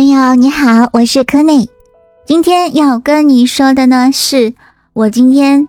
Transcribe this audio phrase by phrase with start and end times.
[0.00, 1.68] 朋友你好，我是柯内。
[2.24, 4.54] 今天要跟你说的呢，是
[4.94, 5.68] 我今天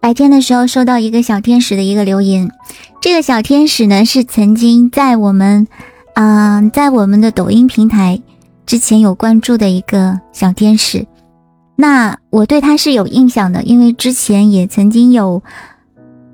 [0.00, 2.50] 白天的时候收到一个小天使的一个留言。
[3.02, 5.68] 这个小天使呢，是曾经在我们，
[6.14, 8.22] 嗯，在我们的抖音平台
[8.64, 11.06] 之前有关注的一个小天使。
[11.76, 15.42] 那我对他是有印象的，因为之前也曾经有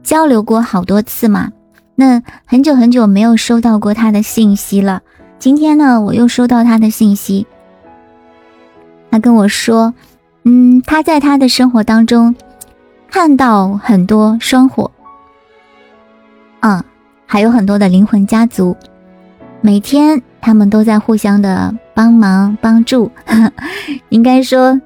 [0.04, 1.50] 交流过好多次嘛。
[1.96, 5.02] 那很久很久没有收到过他的信息了。
[5.40, 7.46] 今天呢，我又收到他的信息，
[9.10, 9.94] 他跟我说，
[10.44, 12.36] 嗯，他在他的生活当中
[13.10, 14.90] 看到很多双火，
[16.60, 16.84] 嗯，
[17.24, 18.76] 还有很多的灵魂家族，
[19.62, 23.10] 每天他们都在互相的帮忙帮助，
[24.10, 24.78] 应该说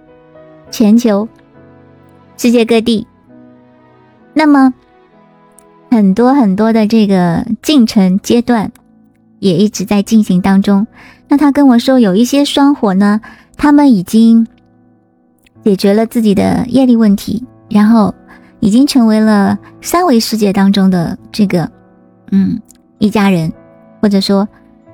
[0.71, 1.29] 全球
[2.37, 3.09] 世界各地，
[4.33, 4.73] 那么
[5.91, 8.71] 很多很多的这个进程阶段。
[9.45, 10.87] 也一直在进行当中。
[11.29, 13.21] 那他跟我说，有一些双火呢，
[13.59, 14.47] 他们已经
[15.63, 18.15] 解决了自己的业力问题，然后
[18.61, 21.71] 已经成为了三维世界当中的这个
[22.31, 22.59] 嗯
[22.99, 23.53] 一家人，
[24.01, 24.49] 或者说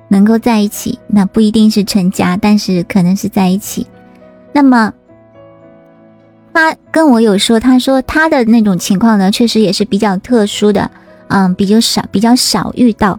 [0.09, 0.99] 能够在一起。
[1.07, 3.87] 那不一定是成家，但是可能是在一起。
[4.51, 4.93] 那么
[6.53, 10.91] 他跟我有说，他说他的那种情况呢，确实也是比较特殊的，
[11.29, 13.17] 嗯，比较少，比较少遇到。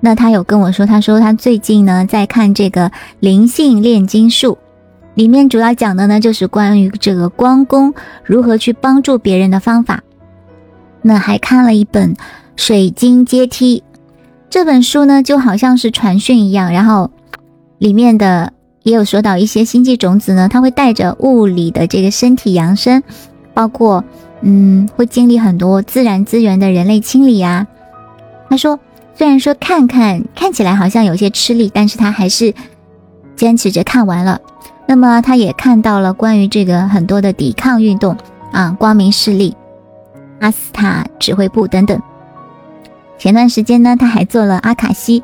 [0.00, 4.58] 那他有跟我说，他说他最近呢在看这个灵性炼金术，
[5.14, 10.02] 里面主要讲的呢就是关于这个光功如何去帮助别人的方法。
[11.02, 12.14] 那还看了一本
[12.56, 13.82] 《水晶阶梯》
[14.50, 17.10] 这本书呢，就好像是传讯一样，然后
[17.78, 18.52] 里面的
[18.82, 23.02] 也有说到一些星际种子呢，它会带着物理的这个身体扬升，
[23.54, 24.04] 包括
[24.42, 27.66] 嗯会经历很多自然资源的人类清理呀。
[28.50, 28.78] 他说。
[29.16, 32.52] 虽然说看看看起来好像有些吃力，但是他还是
[33.34, 34.40] 坚持着看完了。
[34.86, 38.16] 那么他也看到了关于这个很多的抵抗运动
[38.52, 39.56] 啊，光明势力、
[40.40, 42.00] 阿斯塔指挥部等等。
[43.18, 45.22] 前段时间呢，他还做了阿卡西。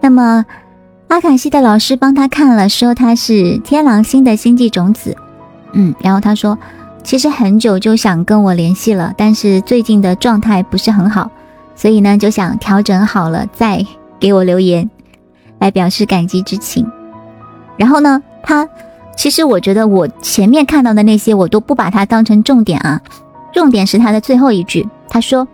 [0.00, 0.46] 那么
[1.08, 5.16] 阿卡西的老师帮他看了，说他是天狼星的星际种子。
[5.72, 6.56] 嗯，然后他说，
[7.02, 11.28] 其实很久就想跟我联系了，但是最近的状态不是很好。
[11.74, 13.84] 所以呢，就想调整好了再
[14.20, 14.88] 给我留言，
[15.58, 16.86] 来表示感激之情。
[17.76, 18.68] 然后呢，他
[19.16, 23.00] 其实我觉得我前面看到的那些，我都不把它当成重点啊。
[23.52, 25.46] 重点是他的最后一句，他说：“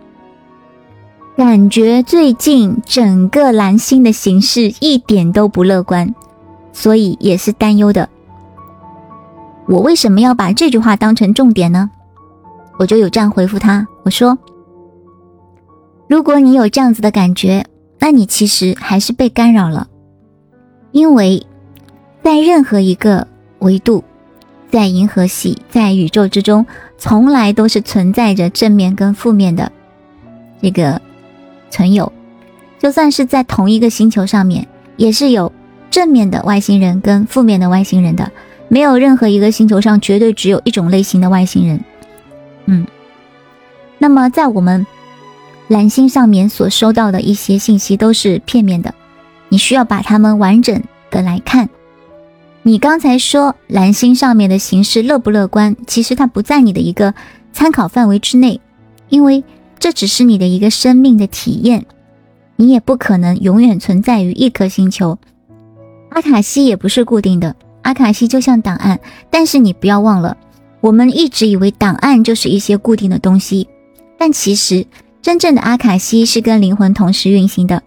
[1.35, 6.13] 感觉最近整个蓝星的形势一点都不乐观，
[6.71, 8.07] 所以也是担忧的。”
[9.67, 11.89] 我为什么要把这句话当成重点呢？
[12.77, 14.37] 我就有这样回复他，我说。
[16.09, 17.67] 如果你有这样子的感觉，
[17.99, 19.87] 那你其实还是被干扰了，
[20.91, 21.45] 因为
[22.23, 23.27] 在任何一个
[23.59, 24.03] 维度，
[24.71, 26.65] 在银河系，在宇宙之中，
[26.97, 29.71] 从来都是存在着正面跟负面的
[30.59, 30.99] 这个
[31.69, 32.11] 存有。
[32.79, 35.53] 就算是在同一个星球上面，也是有
[35.91, 38.31] 正面的外星人跟负面的外星人的，
[38.67, 41.79] 没有任何一个星球上绝对只有一种类型的外星人。
[42.65, 42.87] 嗯，
[43.99, 44.87] 那么在我们。
[45.69, 48.95] 蓝星上面所收到的一些信息都是片面的，
[49.49, 50.81] 你需要把它们完整
[51.11, 51.69] 的来看。
[52.63, 57.13] 你刚才说蓝星上面的形势乐不乐观，其实它不在你的一个
[57.53, 58.59] 参考范围之内，
[59.09, 59.43] 因为
[59.77, 61.85] 这只是你的一个生命的体验，
[62.55, 65.19] 你也不可能永远存在于一颗星球。
[66.09, 70.35] 阿卡西也不是固定的，阿卡西就像档案，但是你不要忘了，
[70.81, 73.69] 我们一直以为档案就是一些固定的东西，
[74.17, 74.83] 但其实。
[75.21, 77.83] 真正的阿卡西是跟灵魂同时运行的，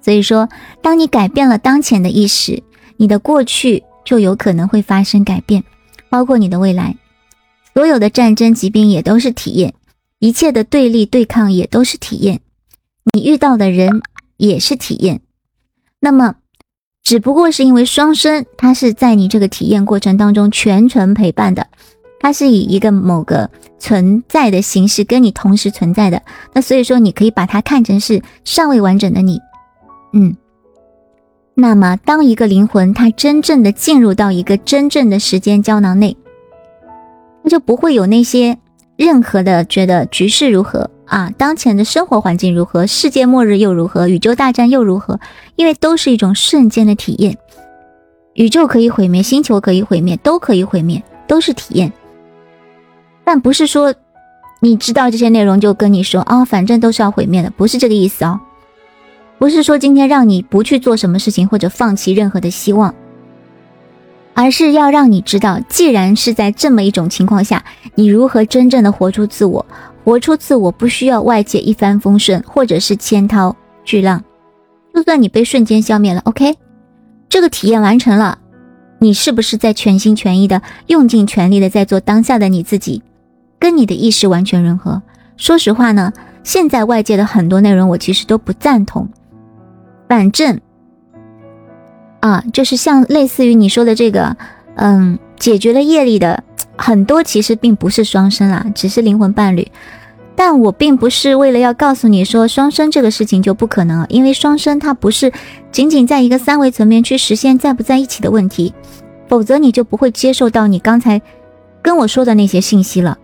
[0.00, 0.48] 所以说，
[0.82, 2.62] 当你改变了当前的意识，
[2.96, 5.62] 你的过去就有可能会发生改变，
[6.08, 6.96] 包括你的未来。
[7.74, 9.74] 所有的战争、疾病也都是体验，
[10.18, 12.40] 一切的对立、对抗也都是体验，
[13.12, 14.00] 你遇到的人
[14.36, 15.20] 也是体验。
[16.00, 16.36] 那么，
[17.02, 21.66] 只不过是因为双生，它是在你这个体验过程当中全程陪伴的。
[22.24, 26.22] 它是以一个某个存在的形式跟你同时存在的，
[26.54, 29.38] 那所以说你可以把它看成是尚未完整的你，
[30.14, 30.34] 嗯。
[31.54, 36.16] 那么当一个灵魂它真正的进入到一个真正的时间胶囊内，
[37.42, 38.56] 那就不会有那些
[38.96, 45.20] 任何的觉得局势如何啊，当前的生活环境如何，世界末日又如何，宇宙大战又如何，
[45.56, 47.36] 因为都是一种瞬间的体验，
[48.32, 51.92] 宇宙可以毁灭，星球可以毁灭，都可以毁灭，都是体验。
[53.24, 53.94] 但不是说
[54.60, 58.40] 你知道这些内容就跟你说啊，反正都是要毁灭的，不是这个意思哦。
[59.38, 62.94] 不是说今天让你不去做什么事情或者放弃任何的希望，
[64.32, 69.64] 而是要让你知道，既然是在这么一种情况下，你如何真正的活出自我。
[70.04, 73.56] 活出自我不需要外界一帆风顺，或者是千涛
[73.86, 74.22] 巨浪，
[74.94, 76.56] 就算你被瞬间消灭了，OK，
[77.30, 78.36] 这个体验完成了，
[78.98, 83.02] 你是不是在全心全意的用尽全力的在做当下的你自己，
[83.64, 85.00] 跟你的意识完全融合？
[85.38, 86.12] 说实话呢，
[86.42, 89.08] 现在外界的很多内容我其实都不赞同，
[90.06, 90.60] 反正。
[92.20, 94.36] 啊，就是像类似于你说的这个，
[94.74, 96.44] 嗯，解决了业力的
[96.76, 99.66] 很多，其实并不是双生啦，只是灵魂伴侣。
[100.36, 105.32] 但我并不是为了要告诉你说双生这个事情就不可能，因为双生它不是
[105.72, 108.74] 仅仅在一个三维层面去实现在不在一起的问题，
[109.26, 111.22] 否则你就不会接受到你刚才
[111.80, 113.16] 跟我说的那些信息了，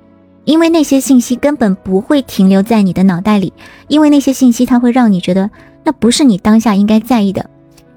[0.44, 3.52] 因为那些信息根本不会停留在你的脑袋里，
[3.88, 5.50] 因为那些信息它会让你觉得
[5.84, 7.48] 那不是你当下应该在意的。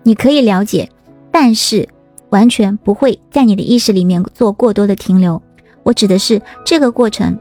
[0.04, 0.90] 你可以了解，
[1.31, 1.88] 但是
[2.30, 5.42] 完全不会在你的意识里面做过多的停留。
[5.84, 7.38] 我指的是这个过程，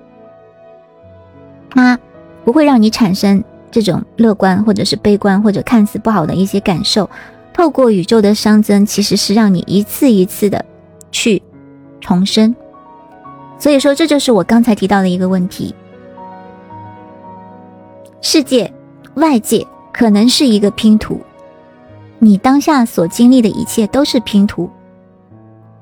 [1.70, 1.98] 它
[2.44, 7.08] 不会让你产生这种乐观或者是悲观或者看似不好的一些感受。
[7.52, 10.64] 透过宇宙的熵增，其实是让你一次一次的
[11.10, 11.42] 去
[12.00, 12.54] 重生。
[13.62, 15.72] 所以说，这就是我刚才提到的一个问题：
[18.20, 18.74] 世界
[19.14, 21.20] 外界可能是一个拼图。
[22.18, 24.68] 你当下所经历的一切都是拼图，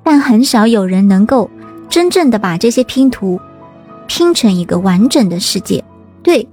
[0.03, 1.49] 但很少有人能够
[1.89, 3.41] 真正的把这些拼图
[4.07, 5.83] 拼成一个完整的世界。
[6.23, 6.47] 对，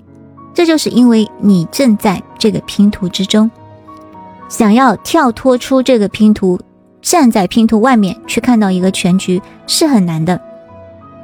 [0.53, 3.51] 这就是因为你正在这个拼图之中，
[4.47, 6.57] 想要跳脱出这个拼图，
[7.01, 10.39] 站在拼图外面去看到一个全局是很难的。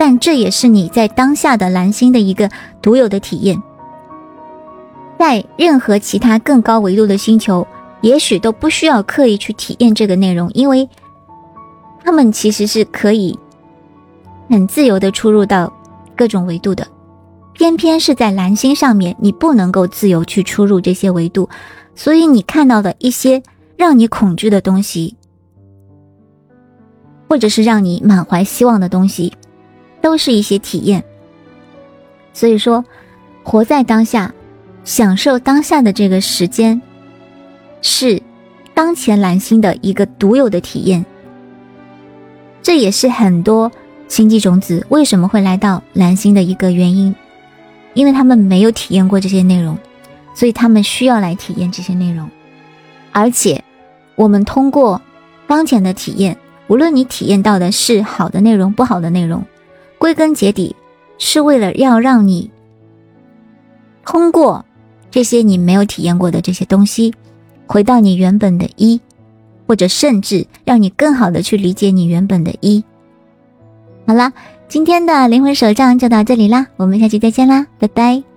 [0.05, 2.49] 但这也是你在当下的蓝星的一个
[2.81, 3.63] 独有的体验，
[5.17, 7.65] 在任何其他更高维度的星球。
[8.01, 10.89] 也许都不需要刻意去体验这个内容，因为
[12.03, 13.39] 他们其实是可以
[14.49, 15.71] 很自由的出入到
[16.17, 16.85] 各种维度的。
[17.53, 21.47] 偏偏是在蓝星上面，你不能够自由去出入这些维度，
[21.95, 23.41] 所以你看到的一些
[23.77, 25.15] 让你恐惧的东西，
[27.29, 29.31] 或者是让你满怀希望的东西，
[30.03, 31.03] 都是一些体验。
[32.33, 32.83] 所以说，
[33.43, 34.33] 活在当下，
[34.83, 36.81] 享受当下的这个时间。
[37.81, 38.21] 是
[38.73, 41.05] 当前蓝星的一个独有的体验，
[42.61, 43.71] 这也是很多
[44.07, 47.13] 星际种子为什么会来到蓝星的一个原因，
[47.93, 49.77] 因为他们没有体验过这些内容，
[50.33, 52.29] 所以他们需要来体验这些内容。
[53.11, 53.61] 而且，
[54.15, 55.01] 我们通过
[55.45, 59.43] 当前的体验，无论你体验到的是好的内容、不好的内容，
[60.03, 60.75] 归根结底
[61.17, 62.51] 是为了要让你
[64.05, 64.65] 通过
[65.09, 67.13] 这些你没有体验过的这些东西。
[67.65, 68.99] 回到你原本的一，
[69.65, 72.83] 或者甚至让你更好的去理解你原本的一。
[74.05, 74.33] 好啦，
[74.67, 78.32] 今天的灵魂手账就到这里啦，我们下期再见啦，拜拜。